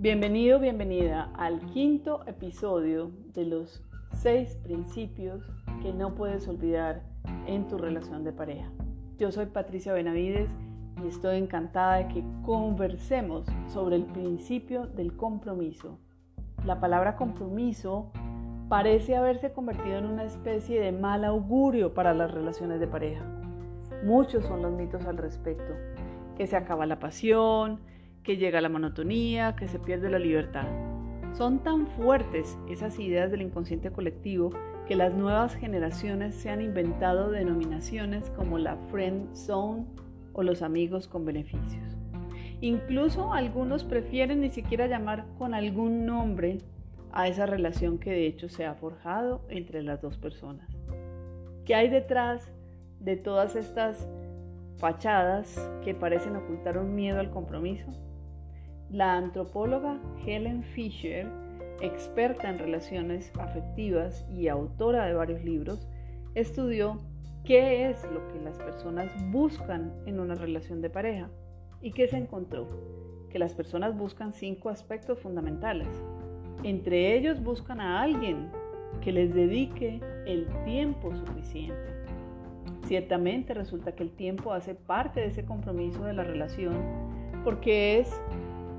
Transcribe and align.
Bienvenido, 0.00 0.60
bienvenida 0.60 1.28
al 1.34 1.58
quinto 1.72 2.20
episodio 2.28 3.10
de 3.34 3.44
los 3.46 3.82
seis 4.12 4.54
principios 4.62 5.42
que 5.82 5.92
no 5.92 6.14
puedes 6.14 6.46
olvidar 6.46 7.02
en 7.48 7.66
tu 7.66 7.78
relación 7.78 8.22
de 8.22 8.32
pareja. 8.32 8.70
Yo 9.18 9.32
soy 9.32 9.46
Patricia 9.46 9.92
Benavides 9.92 10.48
y 11.02 11.08
estoy 11.08 11.38
encantada 11.38 11.96
de 11.96 12.06
que 12.14 12.24
conversemos 12.46 13.48
sobre 13.66 13.96
el 13.96 14.04
principio 14.04 14.86
del 14.86 15.16
compromiso. 15.16 15.98
La 16.64 16.78
palabra 16.78 17.16
compromiso 17.16 18.12
parece 18.68 19.16
haberse 19.16 19.52
convertido 19.52 19.98
en 19.98 20.04
una 20.04 20.22
especie 20.22 20.80
de 20.80 20.92
mal 20.92 21.24
augurio 21.24 21.92
para 21.92 22.14
las 22.14 22.30
relaciones 22.30 22.78
de 22.78 22.86
pareja. 22.86 23.24
Muchos 24.04 24.44
son 24.44 24.62
los 24.62 24.70
mitos 24.70 25.04
al 25.06 25.16
respecto, 25.16 25.74
que 26.36 26.46
se 26.46 26.56
acaba 26.56 26.86
la 26.86 27.00
pasión, 27.00 27.80
que 28.22 28.36
llega 28.36 28.60
la 28.60 28.68
monotonía, 28.68 29.56
que 29.56 29.68
se 29.68 29.78
pierde 29.78 30.10
la 30.10 30.18
libertad. 30.18 30.66
Son 31.32 31.62
tan 31.62 31.86
fuertes 31.86 32.58
esas 32.68 32.98
ideas 32.98 33.30
del 33.30 33.42
inconsciente 33.42 33.90
colectivo 33.90 34.50
que 34.86 34.96
las 34.96 35.14
nuevas 35.14 35.54
generaciones 35.54 36.34
se 36.34 36.50
han 36.50 36.62
inventado 36.62 37.30
denominaciones 37.30 38.30
como 38.30 38.58
la 38.58 38.76
friend 38.90 39.34
zone 39.34 39.84
o 40.32 40.42
los 40.42 40.62
amigos 40.62 41.08
con 41.08 41.24
beneficios. 41.24 41.96
Incluso 42.60 43.32
algunos 43.32 43.84
prefieren 43.84 44.40
ni 44.40 44.50
siquiera 44.50 44.86
llamar 44.86 45.26
con 45.36 45.54
algún 45.54 46.06
nombre 46.06 46.58
a 47.12 47.28
esa 47.28 47.46
relación 47.46 47.98
que 47.98 48.10
de 48.10 48.26
hecho 48.26 48.48
se 48.48 48.64
ha 48.64 48.74
forjado 48.74 49.42
entre 49.48 49.82
las 49.82 50.00
dos 50.00 50.16
personas. 50.16 50.68
¿Qué 51.64 51.74
hay 51.74 51.88
detrás 51.88 52.50
de 52.98 53.16
todas 53.16 53.54
estas 53.54 54.08
fachadas 54.78 55.70
que 55.84 55.94
parecen 55.94 56.36
ocultar 56.36 56.78
un 56.78 56.94
miedo 56.94 57.20
al 57.20 57.30
compromiso? 57.30 57.86
La 58.90 59.18
antropóloga 59.18 59.98
Helen 60.24 60.62
Fisher, 60.62 61.26
experta 61.82 62.48
en 62.48 62.58
relaciones 62.58 63.30
afectivas 63.38 64.24
y 64.30 64.48
autora 64.48 65.04
de 65.04 65.12
varios 65.12 65.44
libros, 65.44 65.86
estudió 66.34 66.98
qué 67.44 67.90
es 67.90 68.02
lo 68.10 68.26
que 68.28 68.40
las 68.40 68.56
personas 68.58 69.12
buscan 69.30 69.92
en 70.06 70.20
una 70.20 70.34
relación 70.34 70.80
de 70.80 70.88
pareja 70.88 71.28
y 71.82 71.92
qué 71.92 72.08
se 72.08 72.16
encontró. 72.16 72.66
Que 73.28 73.38
las 73.38 73.52
personas 73.52 73.94
buscan 73.94 74.32
cinco 74.32 74.70
aspectos 74.70 75.18
fundamentales. 75.18 75.88
Entre 76.62 77.14
ellos 77.14 77.42
buscan 77.42 77.82
a 77.82 78.00
alguien 78.00 78.50
que 79.02 79.12
les 79.12 79.34
dedique 79.34 80.00
el 80.24 80.46
tiempo 80.64 81.14
suficiente. 81.14 81.92
Ciertamente 82.86 83.52
resulta 83.52 83.92
que 83.92 84.02
el 84.02 84.12
tiempo 84.12 84.54
hace 84.54 84.74
parte 84.74 85.20
de 85.20 85.26
ese 85.26 85.44
compromiso 85.44 86.04
de 86.04 86.14
la 86.14 86.24
relación 86.24 86.74
porque 87.44 88.00
es 88.00 88.20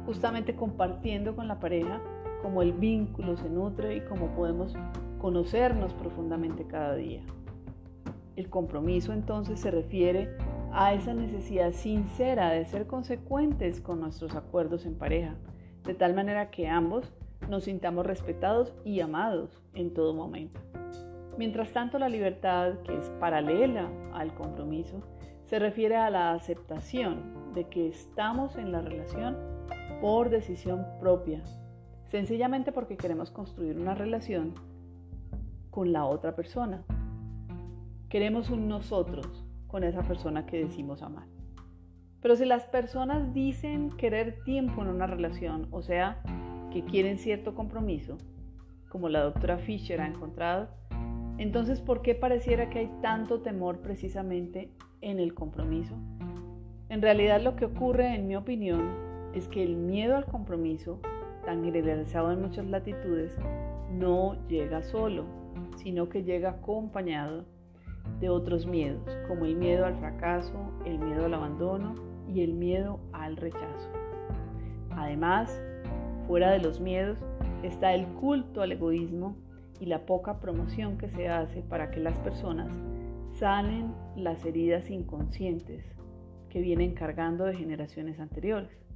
justamente 0.06 0.56
compartiendo 0.56 1.36
con 1.36 1.48
la 1.48 1.60
pareja 1.60 2.02
cómo 2.42 2.62
el 2.62 2.74
vínculo 2.74 3.38
se 3.38 3.50
nutre 3.50 3.96
y 3.96 4.02
cómo 4.02 4.28
podemos 4.36 4.74
conocernos 5.20 5.94
profundamente 5.94 6.66
cada 6.66 6.96
día. 6.96 7.22
El 8.36 8.50
compromiso 8.50 9.12
entonces 9.12 9.60
se 9.60 9.72
refiere 9.72 10.30
a 10.72 10.94
esa 10.94 11.14
necesidad 11.14 11.74
sincera 11.74 12.52
de 12.52 12.66
ser 12.66 12.88
consecuentes 12.88 13.82
con 13.82 14.00
nuestros 14.00 14.36
acuerdos 14.36 14.86
en 14.86 14.96
pareja, 14.96 15.36
de 15.84 15.94
tal 15.94 16.14
manera 16.14 16.50
que 16.50 16.68
ambos 16.68 17.12
nos 17.50 17.66
sintamos 17.66 18.06
respetados 18.06 18.74
y 18.86 19.02
amados 19.02 19.62
en 19.74 19.94
todo 19.94 20.14
momento. 20.14 20.60
Mientras 21.38 21.72
tanto, 21.72 22.00
la 22.00 22.10
libertad, 22.10 22.80
que 22.84 22.98
es 22.98 23.10
paralela 23.20 23.90
al 24.14 24.34
compromiso, 24.34 25.02
se 25.46 25.58
refiere 25.58 25.96
a 25.96 26.10
la 26.10 26.34
aceptación 26.34 27.54
de 27.54 27.64
que 27.66 27.88
estamos 27.88 28.56
en 28.56 28.72
la 28.72 28.82
relación 28.82 29.38
por 30.02 30.30
decisión 30.30 30.86
propia, 31.00 31.42
sencillamente 32.06 32.72
porque 32.72 32.98
queremos 32.98 33.32
construir 33.32 33.78
una 33.78 33.96
relación 33.96 34.54
con 35.70 35.92
la 35.92 36.06
otra 36.06 36.36
persona. 36.36 36.84
Queremos 38.08 38.50
un 38.50 38.68
nosotros 38.68 39.46
con 39.68 39.84
esa 39.84 40.02
persona 40.02 40.46
que 40.46 40.64
decimos 40.64 41.02
amar. 41.02 41.28
Pero 42.22 42.36
si 42.36 42.46
las 42.46 42.66
personas 42.66 43.34
dicen 43.34 43.92
querer 43.92 44.44
tiempo 44.44 44.82
en 44.82 44.88
una 44.88 45.08
relación, 45.08 45.68
o 45.72 45.82
sea, 45.82 46.22
que 46.72 46.84
quieren 46.84 47.18
cierto 47.18 47.54
compromiso, 47.54 48.18
como 48.90 49.10
la 49.10 49.22
doctora 49.22 49.58
Fisher 49.58 50.02
ha 50.02 50.08
encontrado, 50.08 50.70
entonces 51.38 51.80
¿por 51.80 52.02
qué 52.02 52.16
pareciera 52.16 52.70
que 52.70 52.80
hay 52.80 52.92
tanto 53.02 53.42
temor 53.42 53.80
precisamente 53.82 54.72
en 55.02 55.20
el 55.20 55.34
compromiso? 55.34 55.96
En 56.90 57.02
realidad 57.02 57.42
lo 57.42 57.56
que 57.56 57.66
ocurre, 57.66 58.16
en 58.16 58.28
mi 58.28 58.36
opinión, 58.36 59.09
es 59.34 59.48
que 59.48 59.64
el 59.64 59.76
miedo 59.76 60.16
al 60.16 60.26
compromiso, 60.26 61.00
tan 61.46 61.64
generalizado 61.64 62.32
en 62.32 62.42
muchas 62.42 62.66
latitudes, 62.68 63.36
no 63.92 64.36
llega 64.48 64.84
solo, 64.84 65.26
sino 65.78 66.10
que 66.10 66.24
llega 66.24 66.52
acompañado 66.52 67.46
de 68.20 68.30
otros 68.30 68.66
miedos, 68.66 69.02
como 69.28 69.46
el 69.46 69.56
miedo 69.56 69.86
al 69.86 69.96
fracaso, 69.96 70.54
el 70.86 71.00
miedo 71.00 71.26
al 71.26 71.34
abandono 71.34 71.96
y 72.28 72.42
el 72.42 72.54
miedo 72.54 73.00
al 73.14 73.38
rechazo. 73.38 73.90
Además, 74.92 75.62
fuera 76.28 76.52
de 76.52 76.60
los 76.60 76.80
miedos 76.80 77.20
está 77.64 77.94
el 77.94 78.06
culto 78.08 78.62
al 78.62 78.72
egoísmo 78.72 79.36
y 79.80 79.86
la 79.86 80.06
poca 80.06 80.40
promoción 80.40 80.98
que 80.98 81.10
se 81.10 81.30
hace 81.30 81.62
para 81.62 81.92
que 81.92 82.00
las 82.00 82.18
personas 82.20 82.70
salen 83.34 83.94
las 84.16 84.44
heridas 84.46 84.90
inconscientes 84.90 85.86
que 86.50 86.62
vienen 86.62 86.94
cargando 86.94 87.46
de 87.46 87.56
generaciones 87.56 88.20
anteriores. 88.20 88.89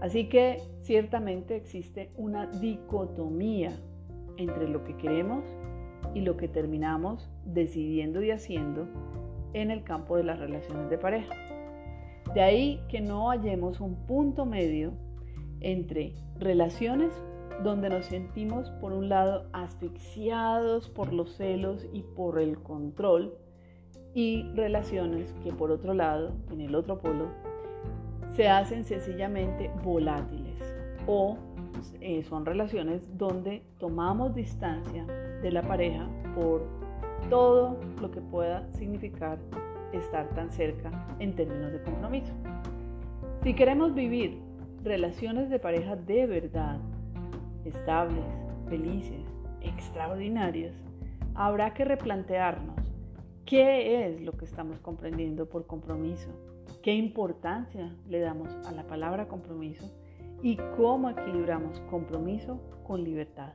Así 0.00 0.28
que 0.28 0.58
ciertamente 0.82 1.56
existe 1.56 2.10
una 2.16 2.46
dicotomía 2.46 3.78
entre 4.36 4.68
lo 4.68 4.82
que 4.84 4.96
queremos 4.96 5.44
y 6.14 6.22
lo 6.22 6.36
que 6.36 6.48
terminamos 6.48 7.30
decidiendo 7.44 8.22
y 8.22 8.30
haciendo 8.30 8.88
en 9.52 9.70
el 9.70 9.82
campo 9.84 10.16
de 10.16 10.24
las 10.24 10.38
relaciones 10.38 10.88
de 10.88 10.98
pareja. 10.98 11.34
De 12.34 12.40
ahí 12.40 12.80
que 12.88 13.00
no 13.00 13.28
hallemos 13.28 13.80
un 13.80 14.06
punto 14.06 14.46
medio 14.46 14.92
entre 15.60 16.14
relaciones 16.38 17.12
donde 17.62 17.90
nos 17.90 18.06
sentimos 18.06 18.70
por 18.80 18.92
un 18.92 19.08
lado 19.08 19.48
asfixiados 19.52 20.88
por 20.88 21.12
los 21.12 21.36
celos 21.36 21.86
y 21.92 22.02
por 22.02 22.38
el 22.38 22.62
control 22.62 23.34
y 24.14 24.44
relaciones 24.54 25.32
que 25.44 25.52
por 25.52 25.70
otro 25.70 25.92
lado, 25.92 26.32
en 26.50 26.62
el 26.62 26.74
otro 26.74 26.98
polo, 27.00 27.28
se 28.34 28.48
hacen 28.48 28.84
sencillamente 28.84 29.70
volátiles 29.82 30.58
o 31.06 31.36
eh, 32.00 32.22
son 32.24 32.46
relaciones 32.46 33.08
donde 33.16 33.62
tomamos 33.78 34.34
distancia 34.34 35.04
de 35.42 35.50
la 35.50 35.62
pareja 35.62 36.08
por 36.34 36.66
todo 37.28 37.78
lo 38.00 38.10
que 38.10 38.20
pueda 38.20 38.70
significar 38.72 39.38
estar 39.92 40.28
tan 40.30 40.50
cerca 40.50 40.90
en 41.18 41.34
términos 41.34 41.72
de 41.72 41.82
compromiso. 41.82 42.32
Si 43.42 43.54
queremos 43.54 43.94
vivir 43.94 44.38
relaciones 44.82 45.50
de 45.50 45.58
pareja 45.58 45.96
de 45.96 46.26
verdad, 46.26 46.78
estables, 47.64 48.24
felices, 48.68 49.24
extraordinarias, 49.60 50.74
habrá 51.34 51.74
que 51.74 51.84
replantearnos 51.84 52.76
qué 53.44 54.06
es 54.06 54.20
lo 54.20 54.32
que 54.32 54.44
estamos 54.44 54.78
comprendiendo 54.80 55.48
por 55.48 55.66
compromiso 55.66 56.30
qué 56.82 56.94
importancia 56.94 57.94
le 58.08 58.20
damos 58.20 58.48
a 58.66 58.72
la 58.72 58.86
palabra 58.86 59.28
compromiso 59.28 59.90
y 60.42 60.56
cómo 60.76 61.10
equilibramos 61.10 61.80
compromiso 61.90 62.60
con 62.84 63.04
libertad. 63.04 63.52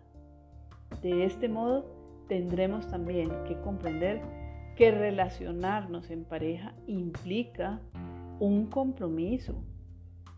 De 1.01 1.25
este 1.25 1.49
modo 1.49 1.85
tendremos 2.27 2.87
también 2.87 3.31
que 3.47 3.59
comprender 3.61 4.21
que 4.75 4.91
relacionarnos 4.91 6.11
en 6.11 6.25
pareja 6.25 6.73
implica 6.85 7.79
un 8.39 8.67
compromiso, 8.67 9.63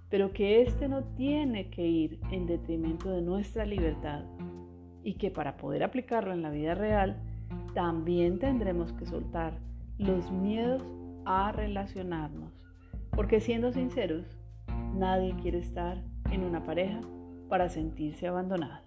pero 0.09 0.31
que 0.31 0.61
éste 0.61 0.87
no 0.87 1.03
tiene 1.15 1.69
que 1.69 1.85
ir 1.85 2.19
en 2.31 2.45
detrimento 2.45 3.09
de 3.09 3.21
nuestra 3.21 3.65
libertad 3.65 4.23
y 5.03 5.15
que 5.15 5.31
para 5.31 5.57
poder 5.57 5.83
aplicarlo 5.83 6.33
en 6.33 6.41
la 6.41 6.51
vida 6.51 6.75
real 6.75 7.21
también 7.73 8.39
tendremos 8.39 8.93
que 8.93 9.05
soltar 9.05 9.59
los 9.97 10.31
miedos 10.31 10.83
a 11.25 11.51
relacionarnos 11.51 12.56
porque 13.11 13.39
siendo 13.39 13.71
sinceros, 13.71 14.25
nadie 14.93 15.35
quiere 15.41 15.59
estar 15.59 16.01
en 16.31 16.43
una 16.43 16.63
pareja 16.63 17.01
para 17.49 17.69
sentirse 17.69 18.27
abandonado. 18.27 18.85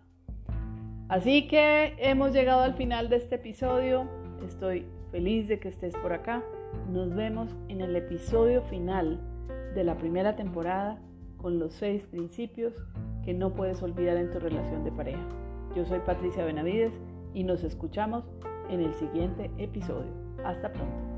Así 1.09 1.49
que 1.49 1.95
hemos 1.99 2.33
llegado 2.33 2.63
al 2.63 2.75
final 2.75 3.09
de 3.09 3.17
este 3.17 3.35
episodio. 3.37 4.09
Estoy 4.47 4.87
feliz 5.11 5.49
de 5.49 5.59
que 5.59 5.69
estés 5.69 5.97
por 5.97 6.13
acá. 6.13 6.43
Nos 6.89 7.15
vemos 7.15 7.57
en 7.69 7.81
el 7.81 7.97
episodio 7.97 8.63
final 8.63 9.21
de 9.75 9.85
la 9.85 9.97
primera 9.97 10.37
temporada 10.37 11.01
con 11.37 11.59
los 11.59 11.73
seis 11.73 12.07
principios 12.07 12.75
que 13.25 13.35
no 13.35 13.55
puedes 13.55 13.83
olvidar 13.83 14.17
en 14.17 14.31
tu 14.31 14.39
relación 14.39 14.85
de 14.85 14.93
pareja. 14.93 15.27
Yo 15.75 15.85
soy 15.85 16.01
Patricia 16.01 16.45
Benavides 16.45 16.93
y 17.35 17.45
nos 17.45 17.65
escuchamos 17.65 18.25
en 18.69 18.81
el 18.81 18.95
siguiente 18.95 19.51
episodio. 19.59 20.13
Hasta 20.45 20.73
pronto. 20.73 21.10